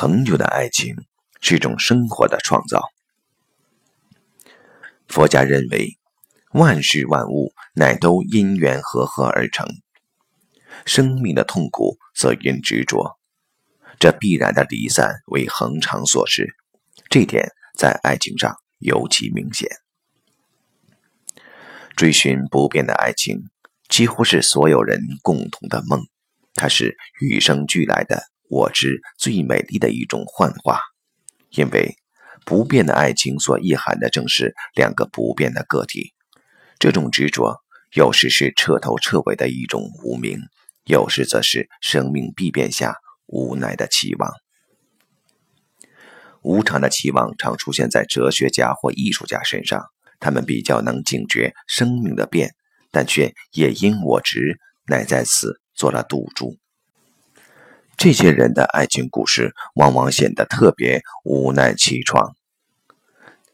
[0.00, 0.94] 恒久的爱情
[1.40, 2.88] 是一种生活的创造。
[5.08, 5.98] 佛家认为，
[6.52, 9.66] 万事万物乃都因缘和合而成，
[10.86, 13.18] 生命的痛苦则因执着，
[13.98, 16.54] 这必然的离散为恒常所示。
[17.10, 19.68] 这点在爱情上尤其明显。
[21.96, 23.42] 追寻不变的爱情，
[23.88, 26.06] 几乎是所有人共同的梦，
[26.54, 28.22] 它是与生俱来的。
[28.48, 30.80] 我知最美丽的一种幻化，
[31.50, 31.96] 因为
[32.44, 36.14] 不变的爱情所意涵的正是两个不变的个体。
[36.78, 37.60] 这种执着，
[37.92, 40.40] 有时是彻头彻尾的一种无名，
[40.84, 44.32] 有时则是生命必变下无奈的期望。
[46.42, 49.84] 无常的期望常出现在哲学家或艺术家身上，
[50.20, 52.54] 他们比较能警觉生命的变，
[52.90, 56.56] 但却也因我执，乃在此做了赌注。
[57.98, 62.32] 这些人的爱情故事往往显得特别无奈凄怆，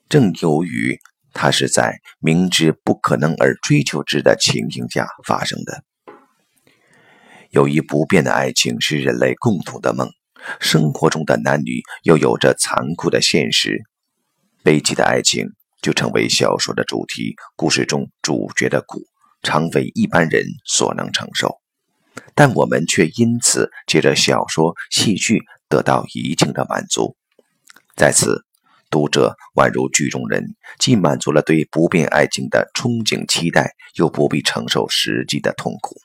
[0.06, 0.98] 正由于
[1.32, 5.83] 他是在明知不可能而追求之的情形下发生的。
[7.52, 10.10] 由于不变的爱情是人类共同的梦，
[10.61, 13.83] 生活中的男女又有着残酷的现实，
[14.62, 15.46] 悲剧的爱情
[15.80, 17.34] 就成为小说的主题。
[17.56, 19.00] 故事中主角的苦，
[19.42, 21.63] 常非一般人所能承受。
[22.34, 27.16] 但我们却因此借着小说、戏剧得到一定的满足，
[27.96, 28.44] 在此，
[28.90, 35.96] 读者宛如剧中人，既满足了对不变爱情的憧憬期待，又不必承受实际的痛苦。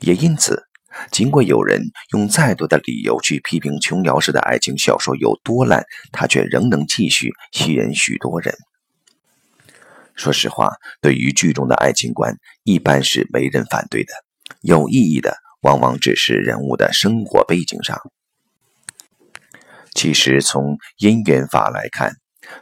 [0.00, 0.64] 也因此，
[1.10, 1.82] 尽管有人
[2.12, 8.54] 用再多的理由去批评琼瑶式的爱情小说有多烂，它却仍能继续吸引许多人。
[10.14, 14.12] 说实话，对于剧中的爱情观，一般是没人反对的。
[14.62, 18.00] 有意义的，往往只是人物的生活背景上。
[19.92, 22.14] 其实从因缘法来看，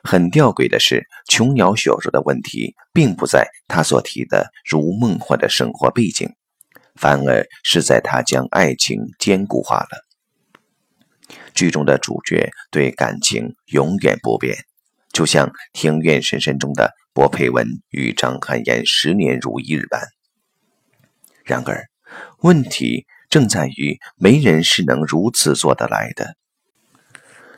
[0.02, 6.28] 很吊诡的是，琼瑶小说的问题并不在他所提的如梦幻的生活背景，
[6.94, 10.06] 反而是在他将爱情坚固化了。
[11.54, 14.56] 剧中的主角对感情永远不变，
[15.12, 20.00] 就像《庭院深深》中的薄佩文与张含燕十年如一日般。
[21.50, 21.90] 然而，
[22.42, 26.36] 问题正在于没人是能如此做得来的。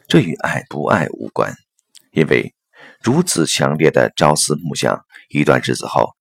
[0.09, 1.55] 这与爱不爱无关，
[2.11, 2.55] 因为
[3.03, 6.17] 如此强烈的朝思暮想，一段日子后，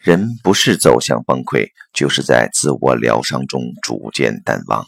[0.00, 4.86] 人不是走向崩溃，就是在自我疗伤中逐渐淡忘。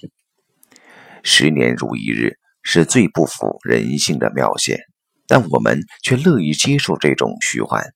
[1.23, 4.81] 十年如一日是最不符人性的描写，
[5.27, 7.93] 但我们却乐意接受这种虚幻。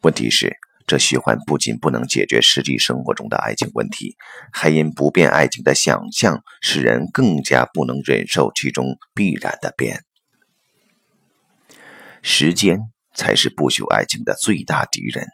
[0.00, 0.56] 问题是。
[0.92, 4.14] 这虚幻不仅不能解决实际生活中的爱情问题，
[4.52, 10.04] 还因不变爱情的想象，使人更加不能忍受其中必然的变。
[12.20, 12.78] 时间
[13.14, 15.26] 才是不朽爱情的最大敌人。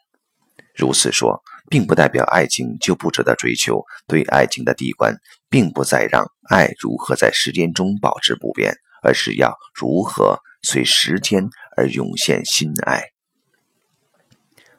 [0.77, 3.83] 如此说，并不代表爱情就不值得追求。
[4.07, 5.17] 对爱情的地观，
[5.51, 13.03] 并不在让爱如何在时间中保持不变，而是要如何随时间而涌现新爱。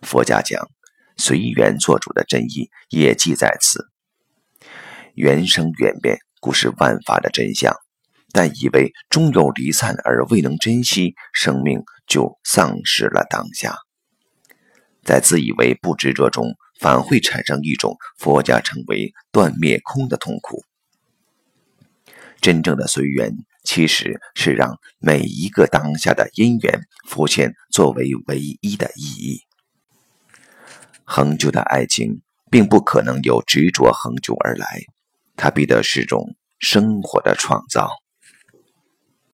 [0.02, 0.70] 佛家讲
[1.18, 3.88] 随缘做主的真意也记在此。
[5.14, 7.76] 缘生缘灭，故是万法的真相。
[8.32, 13.76] 但以为终有离散而未能珍惜生命，就丧失了当下。
[15.04, 20.64] 在自以为不执着中，反会产生一种佛家称为断灭空的痛苦。
[22.40, 23.34] 真正的随缘，
[23.64, 29.49] 其实是让每一个当下的因缘浮现作为唯一的意义。
[31.12, 32.22] 恒久的爱情
[32.52, 34.84] 并不可能由执着恒久而来，
[35.36, 37.90] 它必得是种生活的创造。